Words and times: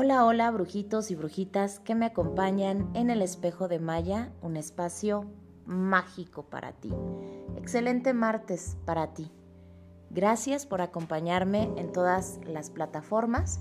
Hola, 0.00 0.24
hola, 0.24 0.48
brujitos 0.52 1.10
y 1.10 1.16
brujitas 1.16 1.80
que 1.80 1.96
me 1.96 2.06
acompañan 2.06 2.88
en 2.94 3.10
el 3.10 3.20
espejo 3.20 3.66
de 3.66 3.80
Maya, 3.80 4.32
un 4.42 4.56
espacio 4.56 5.24
mágico 5.66 6.44
para 6.44 6.70
ti. 6.70 6.94
Excelente 7.56 8.14
martes 8.14 8.76
para 8.84 9.12
ti. 9.12 9.32
Gracias 10.10 10.66
por 10.66 10.82
acompañarme 10.82 11.72
en 11.76 11.90
todas 11.90 12.38
las 12.46 12.70
plataformas. 12.70 13.58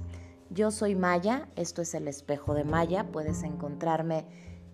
Yo 0.51 0.69
soy 0.69 0.93
Maya, 0.93 1.49
esto 1.55 1.81
es 1.81 1.95
el 1.95 2.07
espejo 2.07 2.53
de 2.53 2.65
Maya. 2.65 3.07
Puedes 3.11 3.41
encontrarme 3.41 4.27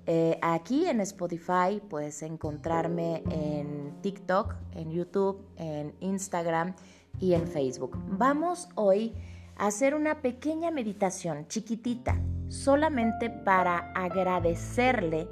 eh, 0.05 0.38
aquí 0.41 0.86
en 0.88 1.00
Spotify, 1.00 1.82
puedes 1.89 2.23
encontrarme 2.23 3.23
en 3.32 4.02
TikTok, 4.02 4.55
en 4.73 4.91
YouTube, 4.91 5.41
en 5.55 5.95
Instagram 6.02 6.75
y 7.21 7.36
en 7.36 7.48
Facebook. 7.48 7.98
Vamos 8.10 8.68
hoy 8.75 9.14
hacer 9.57 9.96
una 9.96 10.21
pequeña 10.21 10.71
meditación 10.71 11.48
chiquitita, 11.48 12.16
solamente 12.48 13.30
para 13.30 13.92
agradecerle 13.94 15.28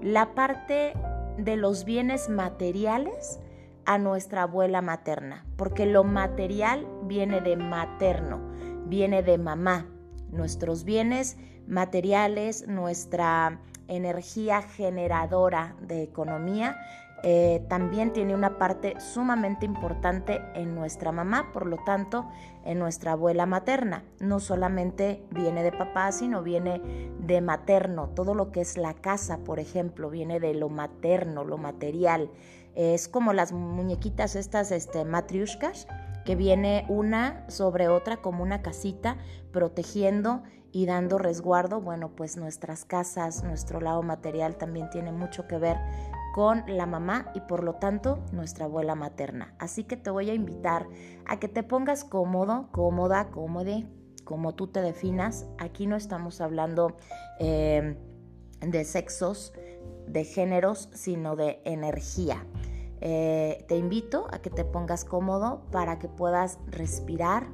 la 0.00 0.34
parte 0.34 0.94
de 1.38 1.56
los 1.56 1.84
bienes 1.84 2.28
materiales 2.28 3.40
a 3.84 3.98
nuestra 3.98 4.42
abuela 4.42 4.82
materna, 4.82 5.44
porque 5.56 5.86
lo 5.86 6.04
material 6.04 6.86
viene 7.04 7.40
de 7.40 7.56
materno, 7.56 8.40
viene 8.86 9.22
de 9.22 9.38
mamá. 9.38 9.86
Nuestros 10.30 10.84
bienes 10.84 11.36
materiales, 11.66 12.66
nuestra 12.68 13.60
energía 13.88 14.62
generadora 14.62 15.76
de 15.80 16.02
economía, 16.02 16.76
eh, 17.24 17.64
también 17.68 18.12
tiene 18.12 18.34
una 18.34 18.58
parte 18.58 18.98
sumamente 18.98 19.64
importante 19.64 20.42
en 20.54 20.74
nuestra 20.74 21.12
mamá, 21.12 21.52
por 21.52 21.66
lo 21.66 21.78
tanto, 21.78 22.26
en 22.64 22.78
nuestra 22.78 23.12
abuela 23.12 23.46
materna. 23.46 24.04
No 24.18 24.40
solamente 24.40 25.24
viene 25.30 25.62
de 25.62 25.70
papá, 25.70 26.10
sino 26.10 26.42
viene 26.42 26.80
de 27.20 27.40
materno. 27.40 28.08
Todo 28.08 28.34
lo 28.34 28.50
que 28.50 28.60
es 28.60 28.76
la 28.76 28.94
casa, 28.94 29.38
por 29.38 29.60
ejemplo, 29.60 30.10
viene 30.10 30.40
de 30.40 30.54
lo 30.54 30.68
materno, 30.68 31.44
lo 31.44 31.58
material. 31.58 32.30
es 32.74 33.06
como 33.06 33.34
las 33.34 33.52
muñequitas 33.52 34.34
estas, 34.34 34.72
este, 34.72 35.04
matriushkas, 35.04 35.86
que 36.24 36.36
viene 36.36 36.86
una 36.88 37.44
sobre 37.48 37.88
otra 37.88 38.16
como 38.16 38.42
una 38.42 38.62
casita, 38.62 39.18
protegiendo 39.52 40.42
y 40.72 40.86
dando 40.86 41.18
resguardo. 41.18 41.80
Bueno, 41.80 42.10
pues 42.16 42.36
nuestras 42.36 42.84
casas, 42.84 43.44
nuestro 43.44 43.80
lado 43.80 44.02
material 44.02 44.56
también 44.56 44.90
tiene 44.90 45.12
mucho 45.12 45.46
que 45.46 45.58
ver 45.58 45.76
con 46.32 46.64
la 46.66 46.86
mamá 46.86 47.30
y 47.34 47.40
por 47.40 47.62
lo 47.62 47.74
tanto 47.74 48.24
nuestra 48.32 48.64
abuela 48.64 48.94
materna. 48.94 49.54
Así 49.58 49.84
que 49.84 49.96
te 49.96 50.10
voy 50.10 50.30
a 50.30 50.34
invitar 50.34 50.88
a 51.26 51.38
que 51.38 51.48
te 51.48 51.62
pongas 51.62 52.04
cómodo, 52.04 52.68
cómoda, 52.72 53.30
cómode, 53.30 53.86
como 54.24 54.54
tú 54.54 54.68
te 54.68 54.80
definas. 54.80 55.46
Aquí 55.58 55.86
no 55.86 55.96
estamos 55.96 56.40
hablando 56.40 56.96
eh, 57.38 57.96
de 58.60 58.84
sexos, 58.84 59.52
de 60.06 60.24
géneros, 60.24 60.88
sino 60.94 61.36
de 61.36 61.60
energía. 61.64 62.46
Eh, 63.00 63.64
te 63.68 63.76
invito 63.76 64.26
a 64.30 64.40
que 64.40 64.50
te 64.50 64.64
pongas 64.64 65.04
cómodo 65.04 65.66
para 65.70 65.98
que 65.98 66.08
puedas 66.08 66.58
respirar 66.66 67.48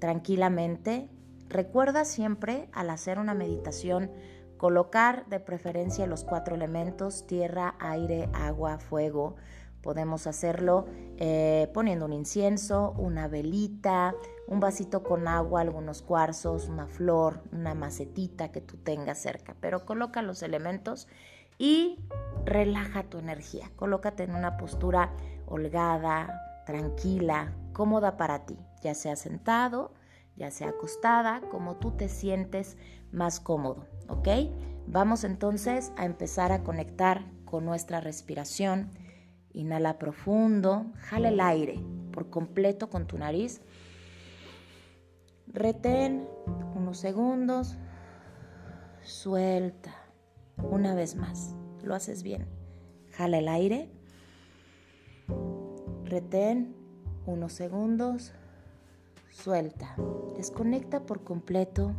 tranquilamente. 0.00 1.08
Recuerda 1.48 2.04
siempre 2.04 2.68
al 2.72 2.90
hacer 2.90 3.18
una 3.18 3.32
meditación 3.32 4.10
Colocar 4.58 5.26
de 5.26 5.38
preferencia 5.38 6.06
los 6.06 6.24
cuatro 6.24 6.56
elementos, 6.56 7.26
tierra, 7.26 7.76
aire, 7.78 8.28
agua, 8.34 8.78
fuego. 8.78 9.36
Podemos 9.82 10.26
hacerlo 10.26 10.86
eh, 11.16 11.70
poniendo 11.72 12.04
un 12.04 12.12
incienso, 12.12 12.92
una 12.98 13.28
velita, 13.28 14.14
un 14.48 14.58
vasito 14.58 15.04
con 15.04 15.28
agua, 15.28 15.60
algunos 15.60 16.02
cuarzos, 16.02 16.68
una 16.68 16.88
flor, 16.88 17.40
una 17.52 17.74
macetita 17.74 18.50
que 18.50 18.60
tú 18.60 18.76
tengas 18.76 19.18
cerca. 19.18 19.54
Pero 19.60 19.86
coloca 19.86 20.22
los 20.22 20.42
elementos 20.42 21.06
y 21.56 22.00
relaja 22.44 23.04
tu 23.04 23.18
energía. 23.18 23.70
Colócate 23.76 24.24
en 24.24 24.34
una 24.34 24.56
postura 24.56 25.12
holgada, 25.46 26.62
tranquila, 26.66 27.52
cómoda 27.72 28.16
para 28.16 28.44
ti, 28.44 28.58
ya 28.82 28.94
sea 28.94 29.14
sentado, 29.14 29.92
ya 30.38 30.50
sea 30.50 30.70
acostada, 30.70 31.40
como 31.50 31.76
tú 31.76 31.90
te 31.90 32.08
sientes 32.08 32.78
más 33.12 33.40
cómodo. 33.40 33.86
¿ok? 34.08 34.28
Vamos 34.86 35.24
entonces 35.24 35.92
a 35.96 36.06
empezar 36.06 36.52
a 36.52 36.62
conectar 36.62 37.26
con 37.44 37.64
nuestra 37.64 38.00
respiración. 38.00 38.90
Inhala 39.52 39.98
profundo, 39.98 40.86
jala 40.96 41.28
el 41.28 41.40
aire 41.40 41.80
por 42.12 42.30
completo 42.30 42.88
con 42.88 43.06
tu 43.06 43.18
nariz. 43.18 43.60
Retén 45.46 46.28
unos 46.74 46.98
segundos, 46.98 47.76
suelta 49.02 49.94
una 50.56 50.94
vez 50.94 51.16
más. 51.16 51.54
Lo 51.82 51.94
haces 51.94 52.22
bien. 52.22 52.46
Jala 53.12 53.38
el 53.38 53.48
aire. 53.48 53.90
Retén 56.04 56.74
unos 57.26 57.52
segundos, 57.52 58.32
suelta. 59.30 59.94
Desconecta 60.36 61.04
por 61.06 61.24
completo 61.24 61.94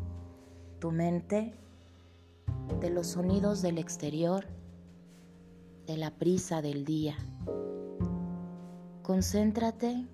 tu 0.80 0.92
mente 0.92 1.54
de 2.80 2.90
los 2.90 3.08
sonidos 3.08 3.62
del 3.62 3.78
exterior, 3.78 4.46
de 5.86 5.98
la 5.98 6.12
prisa 6.12 6.62
del 6.62 6.86
día. 6.86 7.16
Concéntrate 9.04 10.06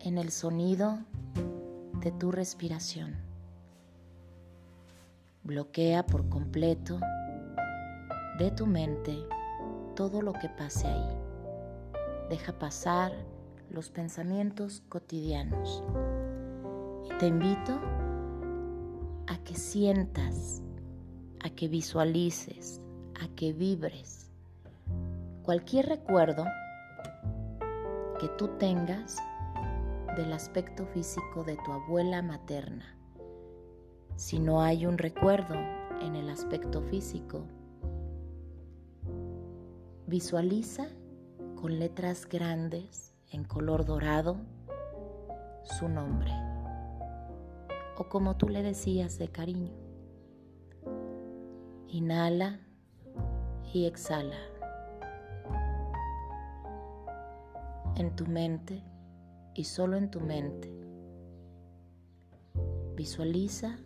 en 0.00 0.18
el 0.18 0.30
sonido 0.30 0.98
de 2.00 2.12
tu 2.12 2.30
respiración. 2.32 3.14
Bloquea 5.44 6.04
por 6.04 6.28
completo 6.28 6.98
de 8.38 8.50
tu 8.50 8.66
mente 8.66 9.16
todo 9.94 10.20
lo 10.20 10.32
que 10.32 10.48
pase 10.48 10.88
ahí. 10.88 11.18
Deja 12.28 12.58
pasar 12.58 13.12
los 13.70 13.90
pensamientos 13.90 14.82
cotidianos. 14.88 15.82
Te 17.18 17.26
invito 17.26 17.80
a 19.26 19.38
que 19.44 19.54
sientas 19.54 20.62
a 21.44 21.50
que 21.50 21.68
visualices, 21.68 22.80
a 23.22 23.28
que 23.36 23.52
vibres 23.52 24.24
cualquier 25.44 25.86
recuerdo 25.86 26.46
que 28.18 28.28
tú 28.38 28.48
tengas 28.58 29.18
del 30.16 30.32
aspecto 30.32 30.86
físico 30.86 31.44
de 31.44 31.56
tu 31.64 31.70
abuela 31.70 32.22
materna. 32.22 32.96
Si 34.16 34.38
no 34.38 34.62
hay 34.62 34.86
un 34.86 34.96
recuerdo 34.96 35.54
en 36.00 36.16
el 36.16 36.30
aspecto 36.30 36.80
físico, 36.80 37.44
visualiza 40.06 40.86
con 41.60 41.78
letras 41.78 42.26
grandes 42.26 43.12
en 43.30 43.44
color 43.44 43.84
dorado 43.84 44.38
su 45.78 45.88
nombre 45.88 46.43
o 47.96 48.08
como 48.08 48.36
tú 48.36 48.48
le 48.48 48.62
decías 48.62 49.18
de 49.18 49.28
cariño. 49.28 49.72
Inhala 51.88 52.60
y 53.72 53.86
exhala. 53.86 54.36
En 57.96 58.14
tu 58.16 58.26
mente 58.26 58.82
y 59.54 59.64
solo 59.64 59.96
en 59.96 60.10
tu 60.10 60.20
mente. 60.20 60.72
Visualiza 62.96 63.78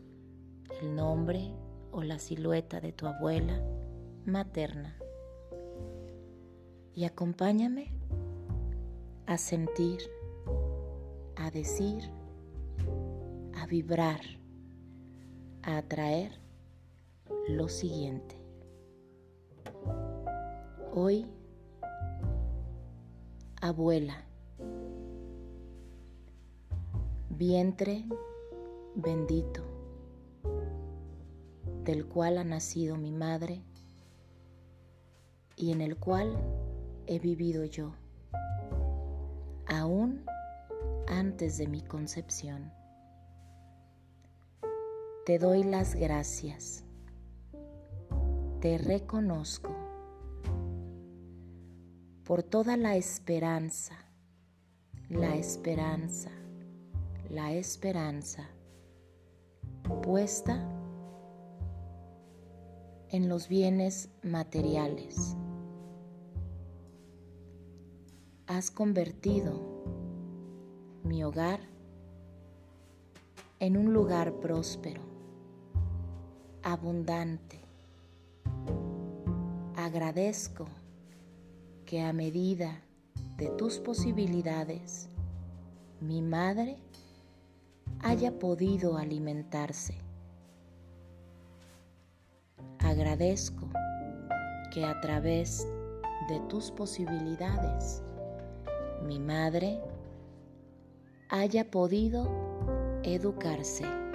el 0.80 0.94
nombre 0.94 1.52
o 1.92 2.02
la 2.02 2.18
silueta 2.18 2.80
de 2.80 2.92
tu 2.92 3.06
abuela 3.06 3.62
materna 4.24 4.97
y 6.94 7.04
acompáñame 7.04 7.92
a 9.26 9.38
sentir, 9.38 10.00
a 11.36 11.50
decir, 11.50 12.10
a 13.60 13.66
vibrar, 13.66 14.21
a 15.63 15.78
atraer 15.78 16.31
lo 17.49 17.69
siguiente. 17.69 18.37
Hoy, 20.95 21.27
abuela, 23.60 24.25
vientre 27.31 28.05
bendito, 28.95 29.65
del 31.83 32.07
cual 32.07 32.39
ha 32.39 32.45
nacido 32.45 32.97
mi 32.97 33.10
madre 33.10 33.63
y 35.57 35.72
en 35.72 35.81
el 35.81 35.97
cual 35.97 36.39
he 37.07 37.19
vivido 37.19 37.65
yo, 37.65 37.93
aún 39.66 40.25
antes 41.09 41.59
de 41.59 41.66
mi 41.66 41.83
concepción. 41.83 42.78
Te 45.28 45.39
doy 45.39 45.63
las 45.63 45.95
gracias 45.95 46.86
te 48.63 48.78
reconozco 48.78 49.77
por 52.25 52.42
toda 52.42 52.78
la 52.78 52.97
esperanza, 52.97 53.92
la 55.10 55.36
esperanza, 55.36 56.30
la 57.28 57.53
esperanza 57.53 58.48
puesta 60.03 60.66
en 63.10 63.28
los 63.28 63.51
bienes 63.51 64.09
materiales. 64.22 65.36
Has 68.47 68.71
convertido 68.71 69.84
mi 71.04 71.22
hogar 71.22 71.60
en 73.60 73.77
un 73.77 73.92
lugar 73.92 74.41
próspero, 74.41 75.08
abundante. 76.72 77.59
Agradezco 79.74 80.66
que 81.86 82.03
a 82.03 82.12
medida 82.12 82.82
de 83.38 83.48
tus 83.50 83.78
posibilidades, 83.78 85.09
mi 86.00 86.20
madre 86.20 86.76
haya 88.00 88.38
podido 88.38 88.98
alimentarse. 88.98 89.94
Agradezco 92.80 93.66
que 94.71 94.84
a 94.84 95.00
través 95.00 95.66
de 96.28 96.38
tus 96.48 96.71
posibilidades, 96.71 98.03
mi 99.06 99.18
madre 99.18 99.80
haya 101.30 101.71
podido 101.71 102.28
educarse. 103.04 104.08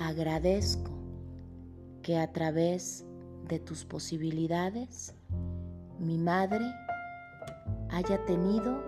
Agradezco 0.00 0.90
que 2.02 2.18
a 2.18 2.32
través 2.32 3.04
de 3.48 3.58
tus 3.58 3.84
posibilidades, 3.84 5.14
mi 5.98 6.18
madre 6.18 6.64
haya 7.90 8.24
tenido 8.24 8.82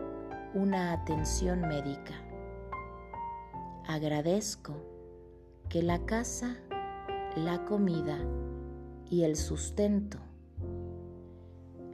una 0.55 0.93
atención 0.93 1.63
médica. 1.63 2.15
Agradezco 3.87 4.75
que 5.69 5.83
la 5.83 6.05
casa, 6.07 6.57
la 7.37 7.65
comida 7.65 8.19
y 9.11 9.25
el 9.25 9.37
sustento 9.37 10.19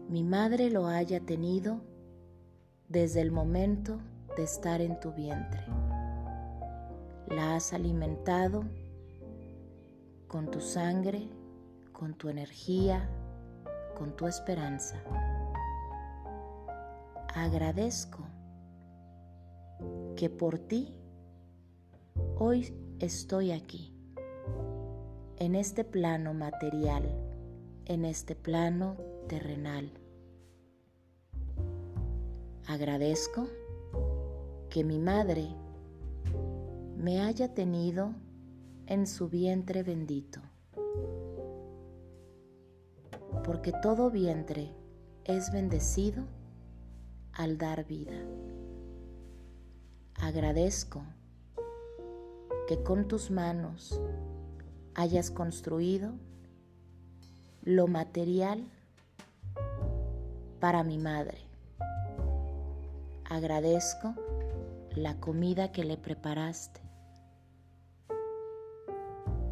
mi 0.08 0.22
madre 0.22 0.70
lo 0.70 0.86
haya 0.86 1.18
tenido 1.18 1.80
desde 2.88 3.20
el 3.20 3.32
momento 3.32 3.98
de 4.36 4.44
estar 4.44 4.80
en 4.80 5.00
tu 5.00 5.12
vientre. 5.12 5.64
La 7.26 7.56
has 7.56 7.72
alimentado 7.72 8.64
con 10.36 10.50
tu 10.50 10.60
sangre, 10.60 11.30
con 11.94 12.12
tu 12.12 12.28
energía, 12.28 13.08
con 13.96 14.14
tu 14.14 14.26
esperanza. 14.26 15.02
Agradezco 17.34 18.18
que 20.14 20.28
por 20.28 20.58
ti 20.58 20.94
hoy 22.38 22.70
estoy 22.98 23.50
aquí, 23.50 23.94
en 25.38 25.54
este 25.54 25.84
plano 25.84 26.34
material, 26.34 27.04
en 27.86 28.04
este 28.04 28.34
plano 28.34 28.98
terrenal. 29.28 29.90
Agradezco 32.66 33.48
que 34.68 34.84
mi 34.84 34.98
madre 34.98 35.48
me 36.98 37.22
haya 37.22 37.54
tenido 37.54 38.12
en 38.86 39.06
su 39.06 39.28
vientre 39.28 39.82
bendito, 39.82 40.40
porque 43.44 43.72
todo 43.82 44.10
vientre 44.10 44.70
es 45.24 45.50
bendecido 45.52 46.24
al 47.32 47.58
dar 47.58 47.84
vida. 47.84 48.16
Agradezco 50.14 51.02
que 52.68 52.82
con 52.82 53.08
tus 53.08 53.30
manos 53.30 54.00
hayas 54.94 55.30
construido 55.30 56.12
lo 57.62 57.88
material 57.88 58.64
para 60.60 60.84
mi 60.84 60.98
madre. 60.98 61.38
Agradezco 63.24 64.14
la 64.94 65.18
comida 65.20 65.72
que 65.72 65.84
le 65.84 65.96
preparaste 65.96 66.85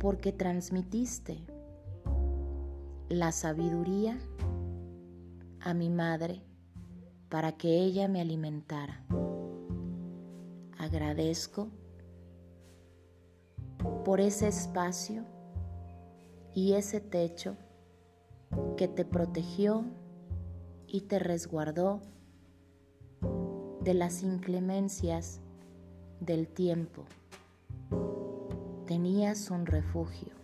porque 0.04 0.32
transmitiste 0.32 1.38
la 3.08 3.32
sabiduría 3.32 4.18
a 5.60 5.72
mi 5.72 5.88
madre 5.88 6.42
para 7.30 7.52
que 7.52 7.78
ella 7.78 8.06
me 8.06 8.20
alimentara. 8.20 9.02
Agradezco 10.76 11.68
por 14.04 14.20
ese 14.20 14.48
espacio 14.48 15.24
y 16.52 16.74
ese 16.74 17.00
techo 17.00 17.56
que 18.76 18.88
te 18.88 19.06
protegió 19.06 19.86
y 20.86 21.00
te 21.00 21.18
resguardó 21.18 22.02
de 23.80 23.94
las 23.94 24.22
inclemencias 24.22 25.40
del 26.20 26.46
tiempo. 26.46 27.06
Tenías 28.86 29.50
un 29.50 29.64
refugio, 29.64 30.34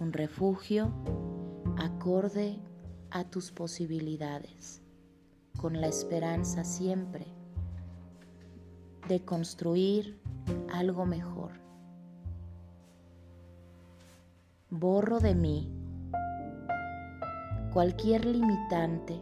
un 0.00 0.14
refugio 0.14 0.90
acorde 1.76 2.58
a 3.10 3.24
tus 3.24 3.52
posibilidades, 3.52 4.80
con 5.60 5.78
la 5.78 5.88
esperanza 5.88 6.64
siempre 6.64 7.26
de 9.08 9.22
construir 9.26 10.18
algo 10.72 11.04
mejor. 11.04 11.52
Borro 14.70 15.20
de 15.20 15.34
mí 15.34 15.70
cualquier 17.74 18.24
limitante 18.24 19.20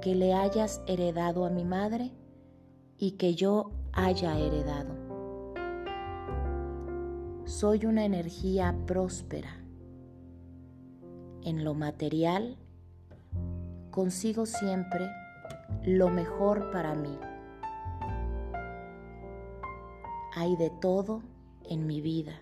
que 0.00 0.14
le 0.14 0.32
hayas 0.32 0.80
heredado 0.86 1.44
a 1.44 1.50
mi 1.50 1.64
madre 1.64 2.12
y 2.98 3.12
que 3.12 3.34
yo 3.34 3.72
haya 3.92 4.38
heredado. 4.38 5.01
Soy 7.52 7.84
una 7.84 8.06
energía 8.06 8.74
próspera. 8.86 9.54
En 11.42 11.64
lo 11.64 11.74
material 11.74 12.56
consigo 13.90 14.46
siempre 14.46 15.06
lo 15.84 16.08
mejor 16.08 16.70
para 16.72 16.94
mí. 16.94 17.14
Hay 20.34 20.56
de 20.56 20.70
todo 20.70 21.20
en 21.68 21.86
mi 21.86 22.00
vida. 22.00 22.32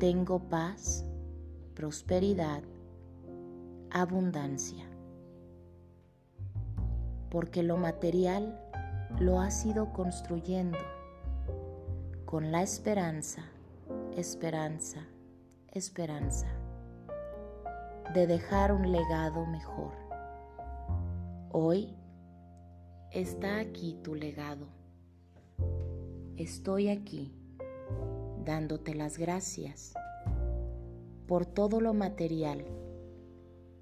Tengo 0.00 0.40
paz, 0.40 1.06
prosperidad, 1.74 2.64
abundancia. 3.92 4.84
Porque 7.30 7.62
lo 7.62 7.76
material 7.76 8.60
lo 9.20 9.40
has 9.40 9.64
ido 9.64 9.92
construyendo 9.92 10.76
con 12.30 12.52
la 12.52 12.62
esperanza, 12.62 13.42
esperanza, 14.16 15.04
esperanza 15.72 16.46
de 18.14 18.28
dejar 18.28 18.72
un 18.72 18.92
legado 18.92 19.46
mejor. 19.46 19.90
Hoy 21.50 21.96
está 23.10 23.58
aquí 23.58 23.98
tu 24.04 24.14
legado. 24.14 24.68
Estoy 26.36 26.88
aquí 26.88 27.34
dándote 28.44 28.94
las 28.94 29.18
gracias 29.18 29.92
por 31.26 31.46
todo 31.46 31.80
lo 31.80 31.94
material 31.94 32.64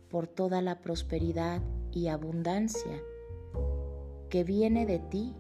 por 0.08 0.26
toda 0.26 0.62
la 0.62 0.80
prosperidad 0.80 1.60
y 1.92 2.08
abundancia 2.08 2.98
que 4.30 4.42
viene 4.42 4.86
de 4.86 5.00
ti 5.00 5.34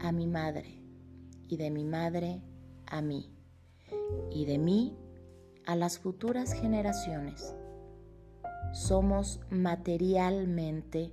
a 0.00 0.10
mi 0.10 0.26
madre 0.26 0.81
y 1.48 1.56
de 1.56 1.70
mi 1.70 1.84
madre 1.84 2.40
a 2.86 3.02
mí 3.02 3.30
y 4.30 4.44
de 4.46 4.58
mí 4.58 4.96
a 5.66 5.76
las 5.76 5.98
futuras 5.98 6.52
generaciones. 6.52 7.54
Somos 8.72 9.40
materialmente 9.50 11.12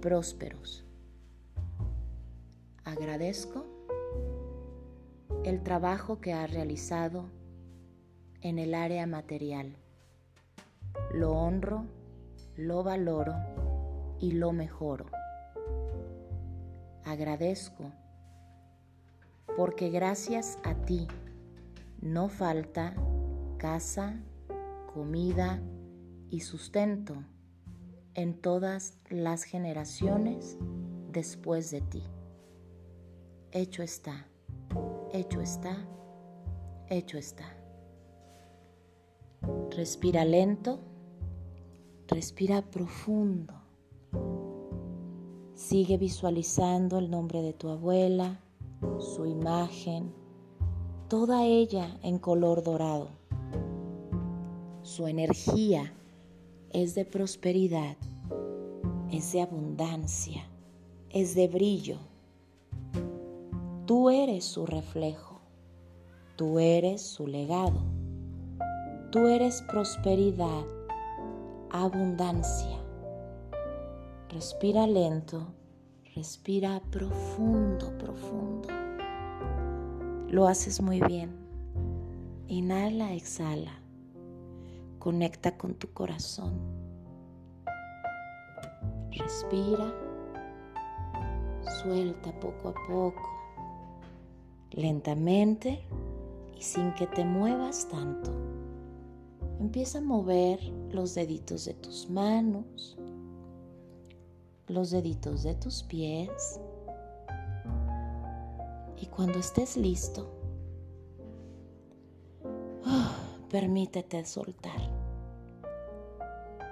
prósperos. 0.00 0.84
Agradezco 2.84 3.66
el 5.44 5.62
trabajo 5.62 6.20
que 6.20 6.32
has 6.32 6.50
realizado 6.50 7.26
en 8.40 8.58
el 8.58 8.74
área 8.74 9.06
material 9.06 9.76
lo 11.12 11.32
honro, 11.32 11.84
lo 12.56 12.82
valoro 12.82 13.34
y 14.20 14.32
lo 14.32 14.52
mejoro. 14.52 15.06
Agradezco 17.04 17.92
porque 19.56 19.88
gracias 19.88 20.58
a 20.64 20.74
ti 20.74 21.08
no 22.00 22.28
falta 22.28 22.94
casa, 23.56 24.22
comida 24.92 25.62
y 26.28 26.40
sustento 26.40 27.14
en 28.14 28.34
todas 28.40 28.98
las 29.08 29.44
generaciones 29.44 30.58
después 31.10 31.70
de 31.70 31.80
ti. 31.80 32.02
Hecho 33.50 33.82
está, 33.82 34.26
hecho 35.12 35.40
está, 35.40 35.76
hecho 36.88 37.16
está. 37.16 37.56
Respira 39.70 40.24
lento, 40.24 40.80
respira 42.08 42.62
profundo. 42.62 43.54
Sigue 45.54 45.96
visualizando 45.96 46.98
el 46.98 47.10
nombre 47.10 47.40
de 47.40 47.54
tu 47.54 47.70
abuela, 47.70 48.40
su 48.98 49.26
imagen, 49.26 50.12
toda 51.08 51.44
ella 51.44 51.98
en 52.02 52.18
color 52.18 52.62
dorado. 52.62 53.08
Su 54.82 55.06
energía 55.06 55.92
es 56.70 56.94
de 56.94 57.04
prosperidad, 57.04 57.96
es 59.10 59.32
de 59.32 59.42
abundancia, 59.42 60.44
es 61.10 61.34
de 61.34 61.48
brillo. 61.48 61.98
Tú 63.86 64.10
eres 64.10 64.44
su 64.44 64.66
reflejo, 64.66 65.40
tú 66.36 66.58
eres 66.58 67.02
su 67.02 67.26
legado, 67.26 67.80
tú 69.10 69.26
eres 69.26 69.62
prosperidad, 69.62 70.64
abundancia. 71.70 72.78
Respira 74.28 74.86
lento, 74.86 75.46
respira 76.16 76.80
profundo, 76.90 77.92
profundo. 77.98 78.68
Lo 80.30 80.48
haces 80.48 80.80
muy 80.80 80.98
bien. 81.02 81.36
Inhala, 82.48 83.12
exhala. 83.12 83.72
Conecta 84.98 85.58
con 85.58 85.74
tu 85.74 85.92
corazón. 85.92 86.54
Respira. 89.10 89.92
Suelta 91.82 92.32
poco 92.40 92.70
a 92.70 92.74
poco. 92.88 93.22
Lentamente 94.70 95.86
y 96.58 96.62
sin 96.62 96.94
que 96.94 97.06
te 97.08 97.26
muevas 97.26 97.88
tanto. 97.90 98.30
Empieza 99.60 99.98
a 99.98 100.02
mover 100.02 100.60
los 100.90 101.14
deditos 101.14 101.66
de 101.66 101.74
tus 101.74 102.08
manos, 102.08 102.96
los 104.68 104.90
deditos 104.90 105.42
de 105.42 105.54
tus 105.54 105.82
pies. 105.82 106.60
Y 108.96 109.06
cuando 109.06 109.38
estés 109.38 109.76
listo, 109.76 110.30
permítete 113.50 114.24
soltar. 114.24 114.80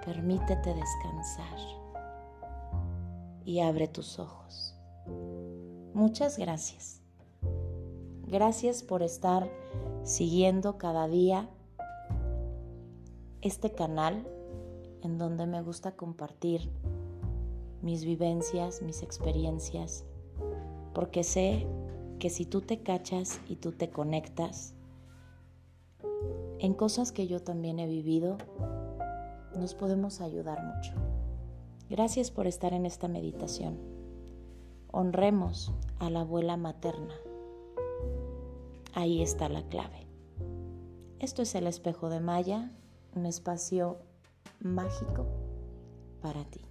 Permítete 0.05 0.73
descansar. 0.73 1.57
Y 3.43 3.59
abre 3.59 3.87
tus 3.87 4.19
ojos. 4.19 4.75
Muchas 5.93 6.37
gracias. 6.37 7.01
Gracias 8.27 8.83
por 8.83 9.03
estar 9.03 9.49
siguiendo 10.03 10.77
cada 10.77 11.07
día 11.07 11.49
este 13.41 13.71
canal 13.71 14.27
en 15.03 15.19
donde 15.19 15.45
me 15.45 15.61
gusta 15.61 15.95
compartir 15.95 16.71
mis 17.85 18.03
vivencias, 18.03 18.81
mis 18.81 19.03
experiencias, 19.03 20.05
porque 20.95 21.23
sé 21.23 21.67
que 22.17 22.31
si 22.31 22.45
tú 22.45 22.61
te 22.61 22.81
cachas 22.81 23.39
y 23.47 23.57
tú 23.57 23.73
te 23.73 23.91
conectas 23.91 24.73
en 26.57 26.73
cosas 26.73 27.11
que 27.11 27.27
yo 27.27 27.43
también 27.43 27.77
he 27.77 27.85
vivido, 27.85 28.39
nos 29.55 29.75
podemos 29.75 30.19
ayudar 30.19 30.63
mucho. 30.63 30.93
Gracias 31.87 32.31
por 32.31 32.47
estar 32.47 32.73
en 32.73 32.87
esta 32.87 33.07
meditación. 33.07 33.77
Honremos 34.91 35.71
a 35.99 36.09
la 36.09 36.21
abuela 36.21 36.57
materna. 36.57 37.13
Ahí 38.95 39.21
está 39.21 39.47
la 39.47 39.61
clave. 39.67 40.07
Esto 41.19 41.43
es 41.43 41.53
el 41.53 41.67
espejo 41.67 42.09
de 42.09 42.19
Maya, 42.19 42.71
un 43.15 43.27
espacio 43.27 43.99
mágico 44.59 45.27
para 46.19 46.43
ti. 46.45 46.64